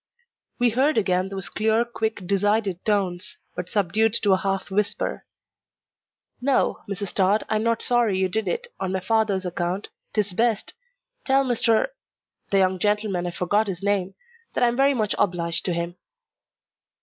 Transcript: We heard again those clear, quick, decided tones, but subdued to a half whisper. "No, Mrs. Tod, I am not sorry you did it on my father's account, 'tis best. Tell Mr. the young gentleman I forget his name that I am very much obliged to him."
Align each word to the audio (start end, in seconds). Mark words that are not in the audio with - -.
We 0.57 0.71
heard 0.71 0.97
again 0.97 1.29
those 1.29 1.47
clear, 1.47 1.85
quick, 1.85 2.25
decided 2.25 2.83
tones, 2.83 3.37
but 3.55 3.69
subdued 3.69 4.13
to 4.23 4.31
a 4.33 4.37
half 4.37 4.71
whisper. 4.71 5.27
"No, 6.41 6.79
Mrs. 6.89 7.13
Tod, 7.13 7.43
I 7.49 7.57
am 7.57 7.61
not 7.61 7.83
sorry 7.83 8.17
you 8.17 8.27
did 8.27 8.47
it 8.47 8.73
on 8.79 8.93
my 8.93 8.99
father's 8.99 9.45
account, 9.45 9.89
'tis 10.15 10.33
best. 10.33 10.73
Tell 11.23 11.45
Mr. 11.45 11.89
the 12.49 12.57
young 12.57 12.79
gentleman 12.79 13.27
I 13.27 13.29
forget 13.29 13.67
his 13.67 13.83
name 13.83 14.15
that 14.55 14.63
I 14.63 14.69
am 14.69 14.75
very 14.75 14.95
much 14.95 15.13
obliged 15.19 15.65
to 15.65 15.73
him." 15.73 15.95